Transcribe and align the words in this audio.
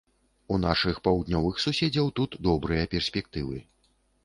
У 0.53 0.55
нашых 0.61 0.95
паўднёвых 1.07 1.61
суседзяў 1.65 2.09
тут 2.21 2.31
добрыя 2.49 2.91
перспектывы. 2.97 3.63